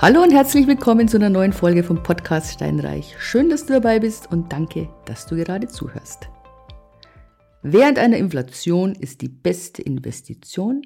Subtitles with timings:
[0.00, 3.16] Hallo und herzlich willkommen zu einer neuen Folge vom Podcast Steinreich.
[3.18, 6.28] Schön, dass du dabei bist und danke, dass du gerade zuhörst.
[7.62, 10.82] Während einer Inflation ist die beste Investition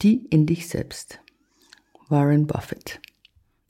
[0.00, 1.20] die in dich selbst.
[2.08, 2.98] Warren Buffett.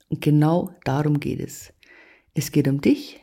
[0.07, 1.73] Und genau darum geht es.
[2.33, 3.21] Es geht um dich.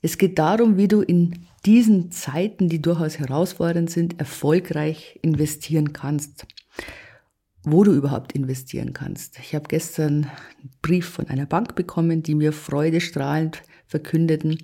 [0.00, 6.46] Es geht darum, wie du in diesen Zeiten, die durchaus herausfordernd sind, erfolgreich investieren kannst
[7.62, 9.38] wo du überhaupt investieren kannst.
[9.38, 14.58] Ich habe gestern einen Brief von einer Bank bekommen, die mir freudestrahlend verkündeten,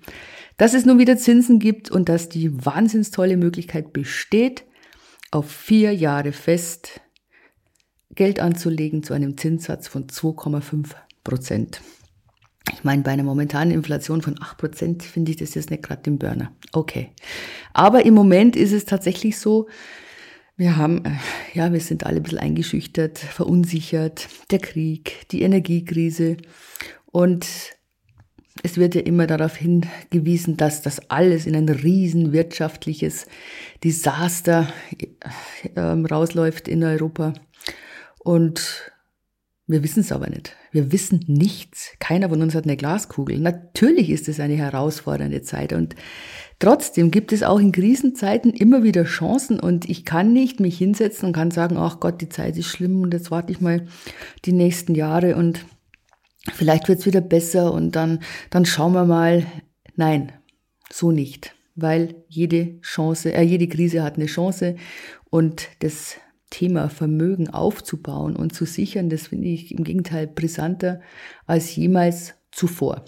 [0.56, 4.64] dass es nun wieder Zinsen gibt und dass die wahnsinns tolle Möglichkeit besteht,
[5.30, 7.00] auf vier Jahre fest
[8.14, 10.94] Geld anzulegen zu einem Zinssatz von 2,5
[11.24, 11.83] Prozent.
[12.72, 16.02] Ich meine, bei einer momentanen Inflation von 8 Prozent finde ich das jetzt nicht gerade
[16.02, 16.52] den Burner.
[16.72, 17.10] Okay.
[17.74, 19.69] Aber im Moment ist es tatsächlich so,
[20.56, 21.10] wir haben, äh,
[21.55, 24.28] ja, wir sind alle ein bisschen eingeschüchtert, verunsichert.
[24.51, 26.36] Der Krieg, die Energiekrise.
[27.06, 27.47] Und
[28.62, 33.27] es wird ja immer darauf hingewiesen, dass das alles in ein riesen wirtschaftliches
[33.84, 34.69] Desaster
[35.75, 37.34] äh, rausläuft in Europa.
[38.19, 38.92] Und
[39.69, 40.55] wir wissen es aber nicht.
[40.70, 41.91] Wir wissen nichts.
[41.98, 43.39] Keiner von uns hat eine Glaskugel.
[43.39, 45.97] Natürlich ist es eine herausfordernde Zeit und
[46.61, 51.27] trotzdem gibt es auch in Krisenzeiten immer wieder Chancen und ich kann nicht mich hinsetzen
[51.27, 53.86] und kann sagen, ach Gott, die Zeit ist schlimm und jetzt warte ich mal
[54.45, 55.64] die nächsten Jahre und
[56.55, 58.20] vielleicht wird es wieder besser und dann,
[58.51, 59.47] dann schauen wir mal.
[59.97, 60.30] Nein,
[60.92, 64.77] so nicht, weil jede Chance, äh, jede Krise hat eine Chance
[65.30, 66.19] und das
[66.50, 71.00] Thema Vermögen aufzubauen und zu sichern, das finde ich im Gegenteil brisanter
[71.47, 73.05] als jemals zuvor.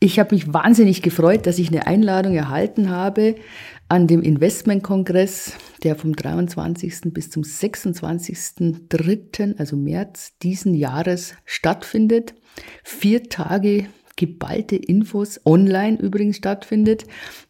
[0.00, 3.34] Ich habe mich wahnsinnig gefreut, dass ich eine Einladung erhalten habe
[3.88, 7.12] an dem Investmentkongress, der vom 23.
[7.12, 12.34] bis zum 26.3., also März diesen Jahres stattfindet.
[12.84, 17.04] Vier Tage geballte Infos online übrigens stattfindet,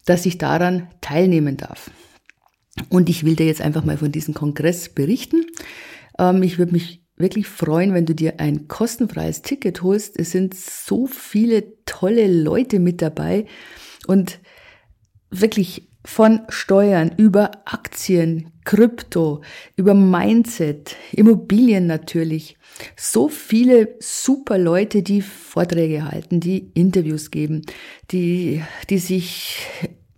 [0.05, 1.91] dass ich daran teilnehmen darf.
[2.89, 5.45] Und ich will dir jetzt einfach mal von diesem Kongress berichten.
[6.17, 10.17] Ähm, ich würde mich wirklich freuen, wenn du dir ein kostenfreies Ticket holst.
[10.17, 13.45] Es sind so viele tolle Leute mit dabei
[14.07, 14.39] und
[15.29, 19.41] wirklich von Steuern über Aktien, Krypto,
[19.75, 22.57] über Mindset, Immobilien natürlich.
[22.95, 27.63] So viele super Leute, die Vorträge halten, die Interviews geben,
[28.11, 29.57] die, die sich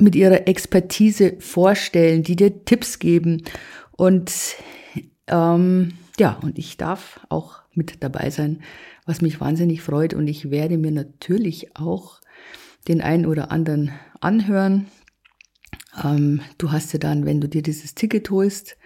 [0.01, 3.43] mit ihrer Expertise vorstellen, die dir Tipps geben.
[3.91, 4.31] Und
[5.27, 8.61] ähm, ja, und ich darf auch mit dabei sein,
[9.05, 10.13] was mich wahnsinnig freut.
[10.13, 12.19] Und ich werde mir natürlich auch
[12.87, 14.87] den einen oder anderen anhören.
[16.03, 18.77] Ähm, du hast ja dann, wenn du dir dieses Ticket holst,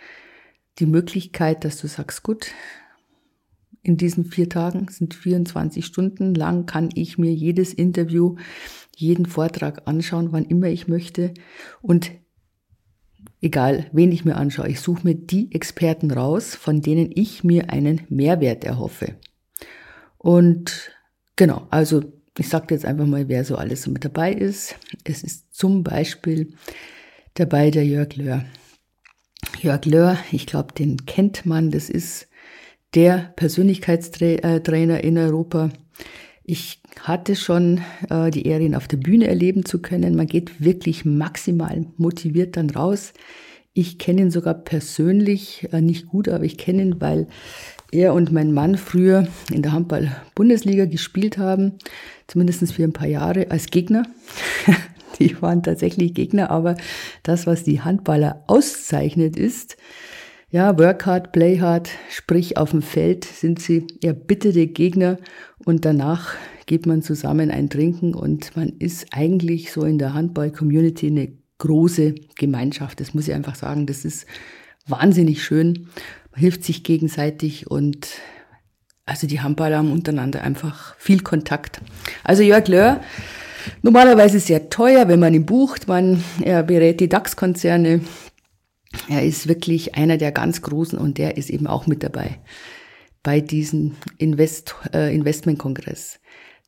[0.79, 2.47] die Möglichkeit, dass du sagst, gut,
[3.85, 8.35] in diesen vier Tagen sind 24 Stunden lang, kann ich mir jedes Interview
[8.95, 11.33] jeden Vortrag anschauen, wann immer ich möchte.
[11.81, 12.11] Und
[13.41, 17.69] egal, wen ich mir anschaue, ich suche mir die Experten raus, von denen ich mir
[17.69, 19.15] einen Mehrwert erhoffe.
[20.17, 20.91] Und
[21.35, 22.01] genau, also
[22.37, 24.75] ich sage jetzt einfach mal, wer so alles mit dabei ist.
[25.03, 26.53] Es ist zum Beispiel
[27.35, 28.45] dabei der Jörg Löhr.
[29.61, 32.27] Jörg Löhr, ich glaube, den kennt man, das ist
[32.95, 35.69] der Persönlichkeitstrainer in Europa.
[36.43, 40.15] Ich hatte schon äh, die Ehre, ihn auf der Bühne erleben zu können.
[40.15, 43.13] Man geht wirklich maximal motiviert dann raus.
[43.73, 47.27] Ich kenne ihn sogar persönlich, äh, nicht gut, aber ich kenne ihn, weil
[47.91, 51.73] er und mein Mann früher in der Handball-Bundesliga gespielt haben,
[52.27, 54.03] zumindest für ein paar Jahre als Gegner.
[55.19, 56.75] die waren tatsächlich Gegner, aber
[57.23, 59.77] das, was die Handballer auszeichnet, ist,
[60.55, 65.17] ja, work hard, play hard, sprich auf dem Feld sind sie erbitterte Gegner
[65.65, 66.35] und danach
[66.65, 72.15] geht man zusammen ein Trinken und man ist eigentlich so in der Handball-Community eine große
[72.37, 73.01] Gemeinschaft.
[73.01, 73.85] Das muss ich einfach sagen.
[73.85, 74.27] Das ist
[74.87, 75.89] wahnsinnig schön.
[76.31, 78.07] Man hilft sich gegenseitig und
[79.05, 81.81] also die Handballer haben untereinander einfach viel Kontakt.
[82.23, 83.01] Also Jörg Löhr,
[83.81, 85.89] normalerweise sehr teuer, wenn man ihn bucht.
[85.89, 87.99] Man, er berät die DAX-Konzerne,
[89.09, 92.39] er ist wirklich einer der ganz Großen und der ist eben auch mit dabei
[93.23, 96.19] bei diesem Invest, äh, Investmentkongress.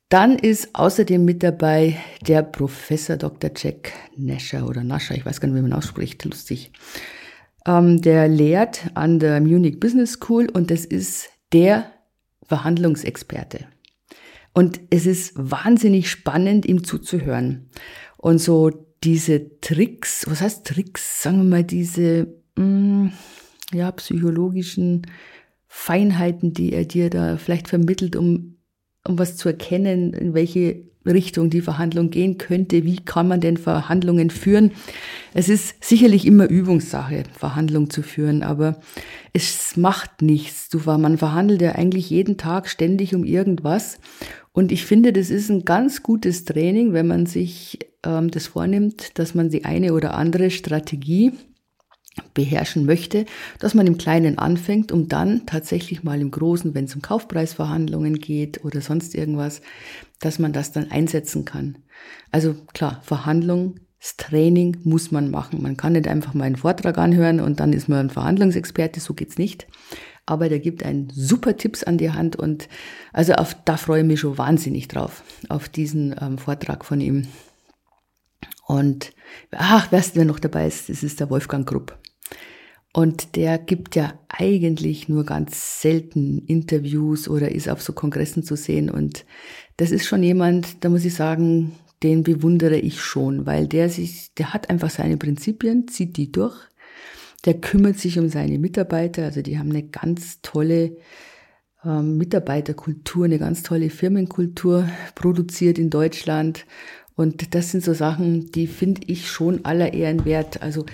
[0.08, 3.50] Dann ist außerdem mit dabei der Professor Dr.
[3.56, 6.72] Jack Nasher oder Nasher, ich weiß gar nicht, wie man ausspricht, lustig.
[7.66, 11.92] Ähm, der lehrt an der Munich Business School und das ist der
[12.44, 13.66] Verhandlungsexperte.
[14.52, 17.70] Und es ist wahnsinnig spannend, ihm zuzuhören.
[18.16, 23.12] Und so diese Tricks, was heißt Tricks, sagen wir mal, diese mh, mm,
[23.72, 25.06] ja, psychologischen
[25.66, 28.56] Feinheiten, die er dir da vielleicht vermittelt, um,
[29.06, 30.84] um was zu erkennen, in welche
[31.14, 32.84] Richtung die Verhandlung gehen könnte.
[32.84, 34.72] Wie kann man denn Verhandlungen führen?
[35.34, 38.80] Es ist sicherlich immer Übungssache, Verhandlungen zu führen, aber
[39.32, 40.68] es macht nichts.
[40.84, 43.98] Man verhandelt ja eigentlich jeden Tag ständig um irgendwas.
[44.52, 49.18] Und ich finde, das ist ein ganz gutes Training, wenn man sich ähm, das vornimmt,
[49.18, 51.32] dass man die eine oder andere Strategie
[52.34, 53.24] beherrschen möchte,
[53.58, 58.14] dass man im Kleinen anfängt, um dann tatsächlich mal im Großen, wenn es um Kaufpreisverhandlungen
[58.18, 59.60] geht oder sonst irgendwas,
[60.20, 61.78] dass man das dann einsetzen kann.
[62.30, 65.62] Also klar, Verhandlungstraining muss man machen.
[65.62, 69.14] Man kann nicht einfach mal einen Vortrag anhören und dann ist man ein Verhandlungsexperte, so
[69.14, 69.66] geht's nicht.
[70.26, 72.68] Aber der gibt einen super Tipps an die Hand und
[73.12, 77.28] also auf, da freue ich mich schon wahnsinnig drauf, auf diesen ähm, Vortrag von ihm.
[78.66, 79.14] Und
[79.52, 81.98] ach, wer noch dabei ist, das ist der Wolfgang Grupp.
[82.92, 88.56] Und der gibt ja eigentlich nur ganz selten Interviews oder ist auf so Kongressen zu
[88.56, 88.90] sehen.
[88.90, 89.24] Und
[89.76, 94.32] das ist schon jemand, da muss ich sagen, den bewundere ich schon, weil der sich,
[94.34, 96.56] der hat einfach seine Prinzipien, zieht die durch.
[97.44, 99.24] Der kümmert sich um seine Mitarbeiter.
[99.24, 100.96] Also die haben eine ganz tolle
[101.84, 106.66] ähm, Mitarbeiterkultur, eine ganz tolle Firmenkultur produziert in Deutschland.
[107.18, 110.62] Und das sind so Sachen, die finde ich schon aller Ehren wert.
[110.62, 110.86] Also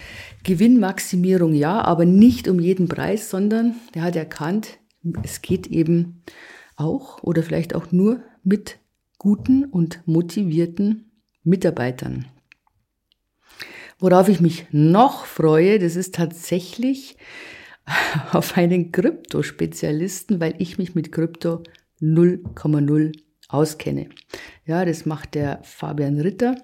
[0.42, 4.78] Gewinnmaximierung ja, aber nicht um jeden Preis, sondern der hat erkannt,
[5.22, 6.22] es geht eben
[6.76, 8.78] auch oder vielleicht auch nur mit
[9.18, 11.10] guten und motivierten
[11.42, 12.24] Mitarbeitern.
[13.98, 17.18] Worauf ich mich noch freue, das ist tatsächlich
[18.32, 21.62] auf einen Kryptospezialisten, weil ich mich mit Krypto
[22.00, 23.12] 0,0
[23.54, 24.08] auskenne.
[24.66, 26.56] Ja, das macht der Fabian Ritter.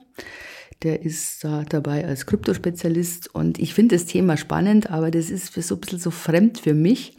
[0.83, 5.51] Der ist da dabei als Kryptospezialist und ich finde das Thema spannend, aber das ist
[5.51, 7.17] für so ein bisschen so fremd für mich.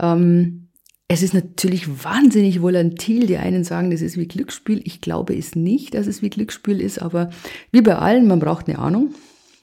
[0.00, 0.68] Ähm,
[1.06, 3.26] es ist natürlich wahnsinnig volatil.
[3.26, 4.82] Die einen sagen, das ist wie Glücksspiel.
[4.84, 7.30] Ich glaube es nicht, dass es wie Glücksspiel ist, aber
[7.72, 9.14] wie bei allen, man braucht eine Ahnung,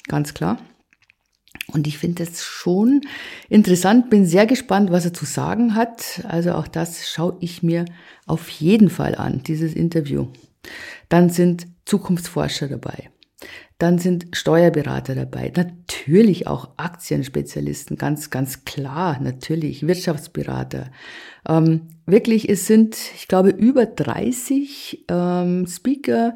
[0.07, 0.57] ganz klar.
[1.67, 3.01] Und ich finde das schon
[3.49, 6.23] interessant, bin sehr gespannt, was er zu sagen hat.
[6.27, 7.85] Also auch das schaue ich mir
[8.25, 10.27] auf jeden Fall an, dieses Interview.
[11.09, 13.09] Dann sind Zukunftsforscher dabei.
[13.77, 15.51] Dann sind Steuerberater dabei.
[15.55, 20.91] Natürlich auch Aktienspezialisten, ganz, ganz klar, natürlich Wirtschaftsberater.
[21.47, 26.35] Ähm, wirklich, es sind, ich glaube, über 30 ähm, Speaker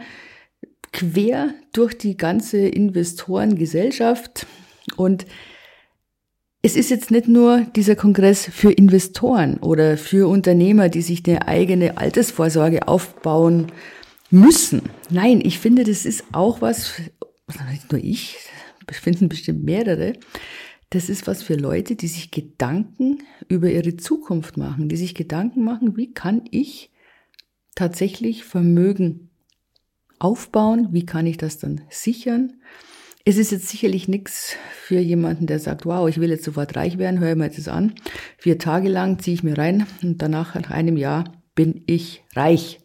[0.91, 4.45] quer durch die ganze Investorengesellschaft.
[4.95, 5.25] Und
[6.61, 11.47] es ist jetzt nicht nur dieser Kongress für Investoren oder für Unternehmer, die sich eine
[11.47, 13.67] eigene Altersvorsorge aufbauen
[14.29, 14.81] müssen.
[15.09, 16.99] Nein, ich finde, das ist auch was,
[17.71, 18.37] nicht nur ich,
[18.91, 20.13] finden bestimmt mehrere,
[20.89, 25.63] das ist was für Leute, die sich Gedanken über ihre Zukunft machen, die sich Gedanken
[25.63, 26.91] machen, wie kann ich
[27.75, 29.29] tatsächlich Vermögen
[30.17, 32.53] aufbauen, wie kann ich das dann sichern
[33.29, 36.97] es ist jetzt sicherlich nichts für jemanden, der sagt, wow, ich will jetzt sofort reich
[36.97, 37.93] werden, höre mir das an.
[38.39, 42.79] Vier Tage lang ziehe ich mir rein und danach, nach einem Jahr, bin ich reich.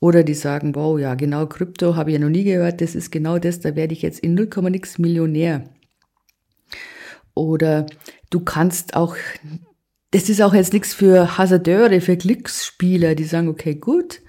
[0.00, 3.12] Oder die sagen, wow, ja, genau, Krypto habe ich ja noch nie gehört, das ist
[3.12, 5.64] genau das, da werde ich jetzt in 0, nix Millionär.
[7.34, 7.84] Oder
[8.30, 9.16] du kannst auch,
[10.12, 14.22] das ist auch jetzt nichts für Hasardeure, für Glücksspieler, die sagen, okay, gut,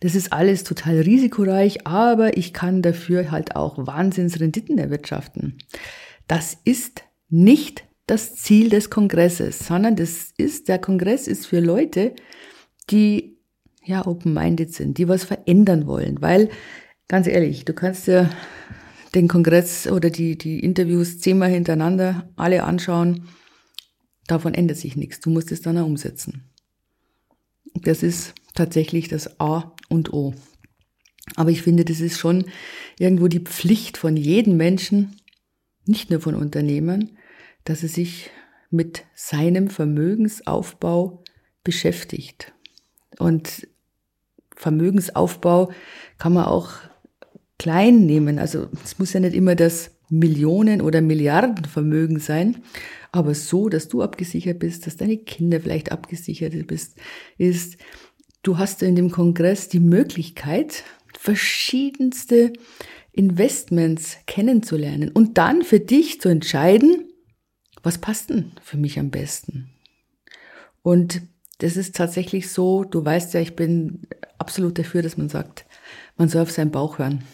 [0.00, 5.58] das ist alles total risikoreich, aber ich kann dafür halt auch Wahnsinnsrenditen erwirtschaften.
[6.26, 12.14] Das ist nicht das Ziel des Kongresses, sondern das ist, der Kongress ist für Leute,
[12.90, 13.38] die
[13.84, 16.48] ja open-minded sind, die was verändern wollen, weil
[17.08, 18.30] ganz ehrlich, du kannst dir
[19.14, 23.28] den Kongress oder die, die Interviews zehnmal hintereinander alle anschauen.
[24.26, 25.20] Davon ändert sich nichts.
[25.20, 26.50] Du musst es dann auch umsetzen.
[27.74, 30.34] Das ist tatsächlich das A und O.
[31.36, 32.46] Aber ich finde, das ist schon
[32.98, 35.16] irgendwo die Pflicht von jedem Menschen,
[35.84, 37.10] nicht nur von Unternehmern,
[37.64, 38.30] dass er sich
[38.70, 41.22] mit seinem Vermögensaufbau
[41.64, 42.52] beschäftigt.
[43.18, 43.68] Und
[44.56, 45.70] Vermögensaufbau
[46.18, 46.72] kann man auch
[47.58, 48.38] klein nehmen.
[48.38, 52.62] Also es muss ja nicht immer das Millionen- oder Milliardenvermögen sein,
[53.12, 56.96] aber so, dass du abgesichert bist, dass deine Kinder vielleicht abgesichert bist,
[57.36, 57.76] ist,
[58.42, 60.84] du hast in dem Kongress die Möglichkeit,
[61.18, 62.52] verschiedenste
[63.12, 67.08] Investments kennenzulernen und dann für dich zu entscheiden,
[67.82, 69.70] was passt denn für mich am besten?
[70.82, 71.22] Und
[71.58, 74.06] das ist tatsächlich so, du weißt ja, ich bin
[74.38, 75.66] absolut dafür, dass man sagt,
[76.16, 77.24] man soll auf seinen Bauch hören.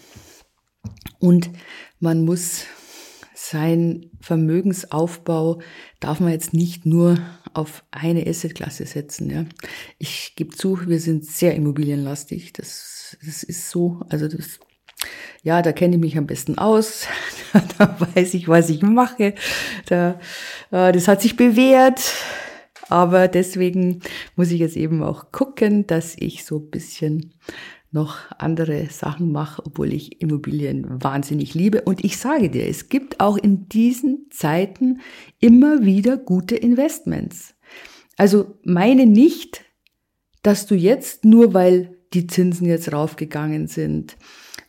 [1.18, 1.50] Und
[2.00, 2.64] man muss
[3.34, 5.60] sein Vermögensaufbau,
[6.00, 7.18] darf man jetzt nicht nur
[7.54, 9.30] auf eine Assetklasse setzen.
[9.30, 9.44] Ja.
[9.98, 12.52] Ich gebe zu, wir sind sehr immobilienlastig.
[12.52, 14.00] Das, das ist so.
[14.08, 14.58] Also das,
[15.42, 17.06] ja, da kenne ich mich am besten aus.
[17.78, 19.34] da weiß ich, was ich mache.
[19.86, 20.20] Da,
[20.70, 22.12] äh, das hat sich bewährt.
[22.88, 24.00] Aber deswegen
[24.36, 27.34] muss ich jetzt eben auch gucken, dass ich so ein bisschen
[27.94, 31.82] noch andere Sachen mache, obwohl ich Immobilien wahnsinnig liebe.
[31.82, 35.00] Und ich sage dir, es gibt auch in diesen Zeiten
[35.38, 37.54] immer wieder gute Investments.
[38.16, 39.64] Also meine nicht,
[40.42, 44.16] dass du jetzt nur weil die Zinsen jetzt raufgegangen sind,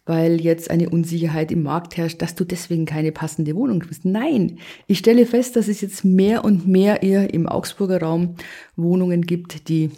[0.05, 4.05] weil jetzt eine Unsicherheit im Markt herrscht, dass du deswegen keine passende Wohnung kriegst.
[4.05, 8.35] Nein, ich stelle fest, dass es jetzt mehr und mehr eher im Augsburger Raum
[8.75, 9.89] Wohnungen gibt, die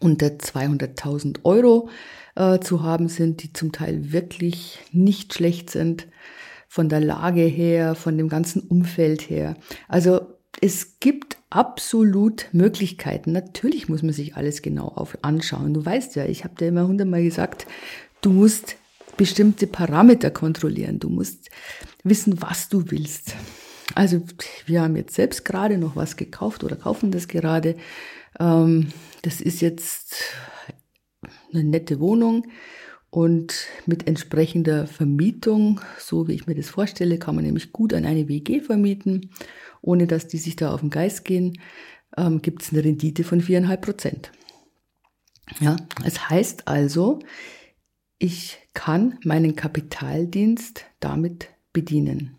[0.00, 1.88] unter 200.000 Euro
[2.36, 6.06] äh, zu haben sind, die zum Teil wirklich nicht schlecht sind
[6.68, 9.56] von der Lage her, von dem ganzen Umfeld her.
[9.88, 10.20] Also
[10.60, 13.32] es gibt absolut Möglichkeiten.
[13.32, 15.74] Natürlich muss man sich alles genau auf anschauen.
[15.74, 17.66] Du weißt ja, ich habe dir immer hundertmal gesagt,
[18.20, 18.76] du musst
[19.16, 20.98] bestimmte Parameter kontrollieren.
[20.98, 21.50] Du musst
[22.04, 23.34] wissen, was du willst.
[23.94, 24.22] Also
[24.66, 27.76] wir haben jetzt selbst gerade noch was gekauft oder kaufen das gerade.
[28.38, 28.88] Ähm,
[29.22, 30.16] das ist jetzt
[31.52, 32.46] eine nette Wohnung
[33.10, 38.04] und mit entsprechender Vermietung, so wie ich mir das vorstelle, kann man nämlich gut an
[38.04, 39.30] eine WG vermieten,
[39.80, 41.58] ohne dass die sich da auf den Geist gehen,
[42.16, 44.30] ähm, gibt es eine Rendite von viereinhalb Prozent.
[45.60, 47.20] Ja, es heißt also,
[48.18, 52.36] ich kann meinen Kapitaldienst damit bedienen.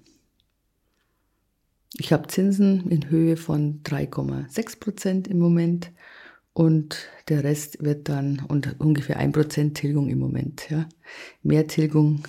[1.94, 5.92] Ich habe Zinsen in Höhe von 3,6 Prozent im Moment
[6.54, 10.70] und der Rest wird dann und ungefähr ein Prozent Tilgung im Moment.
[10.70, 10.88] Ja.
[11.42, 12.24] Mehr Tilgung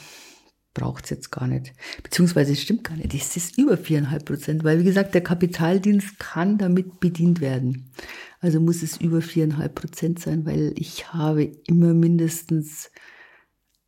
[0.73, 1.73] braucht es jetzt gar nicht.
[2.02, 3.12] Beziehungsweise es stimmt gar nicht.
[3.12, 7.90] Es ist über viereinhalb Prozent, weil wie gesagt, der Kapitaldienst kann damit bedient werden.
[8.40, 12.90] Also muss es über viereinhalb Prozent sein, weil ich habe immer mindestens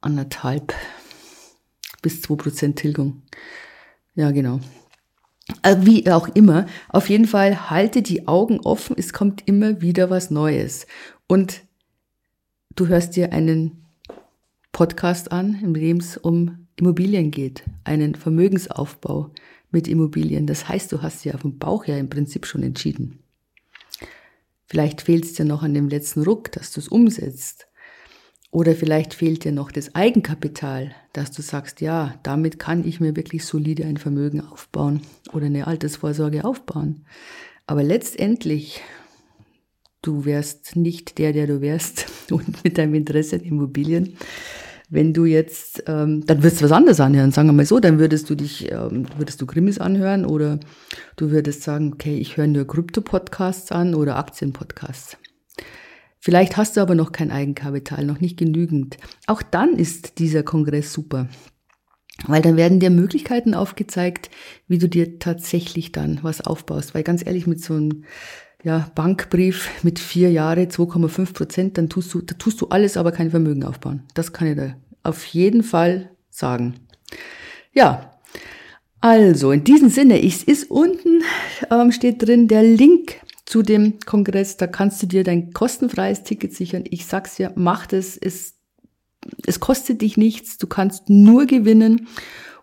[0.00, 0.74] anderthalb
[2.02, 3.22] bis zwei Prozent Tilgung.
[4.14, 4.60] Ja, genau.
[5.62, 10.10] Äh, wie auch immer, auf jeden Fall halte die Augen offen, es kommt immer wieder
[10.10, 10.86] was Neues.
[11.28, 11.62] Und
[12.74, 13.84] du hörst dir einen
[14.72, 19.30] Podcast an, in dem es um Immobilien geht, einen Vermögensaufbau
[19.70, 20.46] mit Immobilien.
[20.46, 23.20] Das heißt, du hast ja auf dem Bauch ja im Prinzip schon entschieden.
[24.66, 27.66] Vielleicht fehlt es dir noch an dem letzten Ruck, dass du es umsetzt.
[28.52, 33.16] Oder vielleicht fehlt dir noch das Eigenkapital, dass du sagst, ja, damit kann ich mir
[33.16, 35.00] wirklich solide ein Vermögen aufbauen
[35.32, 37.06] oder eine Altersvorsorge aufbauen.
[37.66, 38.82] Aber letztendlich,
[40.02, 44.18] du wärst nicht der, der du wärst und mit deinem Interesse an Immobilien.
[44.90, 47.98] Wenn du jetzt, ähm, dann würdest du was anderes anhören, sagen wir mal so, dann
[47.98, 50.60] würdest du dich, ähm, würdest du Krimis anhören oder
[51.16, 55.16] du würdest sagen, okay, ich höre nur Krypto-Podcasts an oder Aktien-Podcasts.
[56.24, 58.96] Vielleicht hast du aber noch kein Eigenkapital, noch nicht genügend.
[59.26, 61.28] Auch dann ist dieser Kongress super.
[62.28, 64.30] Weil dann werden dir Möglichkeiten aufgezeigt,
[64.68, 66.94] wie du dir tatsächlich dann was aufbaust.
[66.94, 68.04] Weil ganz ehrlich, mit so einem
[68.62, 73.10] ja, Bankbrief mit vier Jahre, 2,5 Prozent, dann tust du, da tust du alles, aber
[73.10, 74.04] kein Vermögen aufbauen.
[74.14, 76.74] Das kann ich da auf jeden Fall sagen.
[77.72, 78.20] Ja,
[79.00, 81.24] also in diesem Sinne, es ist unten,
[81.68, 83.16] ähm, steht drin der Link
[83.52, 84.56] zu dem Kongress.
[84.56, 86.84] Da kannst du dir dein kostenfreies Ticket sichern.
[86.88, 88.16] Ich sag's ja, mach das.
[88.16, 88.54] Es,
[89.46, 90.56] es kostet dich nichts.
[90.56, 92.08] Du kannst nur gewinnen.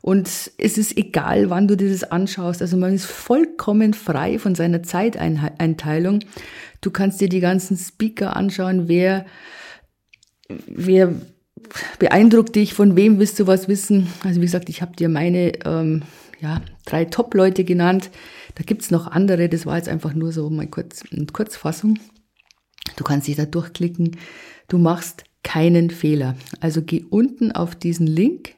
[0.01, 0.27] Und
[0.58, 2.63] es ist egal, wann du dir das anschaust.
[2.63, 6.22] Also man ist vollkommen frei von seiner Zeiteinteilung.
[6.81, 9.27] Du kannst dir die ganzen Speaker anschauen, wer,
[10.65, 11.13] wer
[12.00, 14.08] beeindruckt dich, von wem willst du was wissen.
[14.24, 16.01] Also wie gesagt, ich habe dir meine ähm,
[16.41, 18.10] ja, drei Top-Leute genannt.
[18.55, 22.00] Da gibt's noch andere, das war jetzt einfach nur so mal kurz eine Kurzfassung.
[22.96, 24.17] Du kannst dich da durchklicken.
[24.67, 26.36] Du machst keinen Fehler.
[26.60, 28.55] Also geh unten auf diesen Link,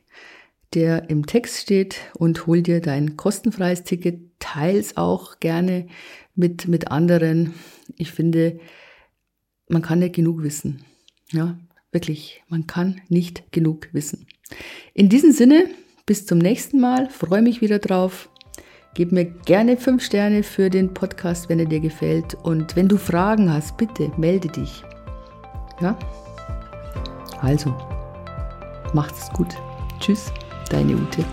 [0.74, 4.20] der im Text steht und hol dir dein kostenfreies Ticket.
[4.40, 5.88] Teils auch gerne
[6.36, 7.54] mit, mit anderen.
[7.98, 8.60] Ich finde,
[9.70, 10.84] man kann nicht genug wissen.
[11.32, 11.60] Ja,
[11.92, 14.26] wirklich, man kann nicht genug wissen.
[14.94, 15.70] In diesem Sinne,
[16.06, 17.10] bis zum nächsten Mal.
[17.10, 18.30] Freue mich wieder drauf.
[18.94, 22.36] Gib mir gerne fünf Sterne für den Podcast, wenn er dir gefällt.
[22.36, 24.84] Und wenn du Fragen hast, bitte melde dich.
[25.80, 25.98] Ja?
[27.42, 27.74] Also,
[28.94, 29.56] macht's gut.
[30.00, 30.32] Tschüss,
[30.70, 31.24] deine Ute.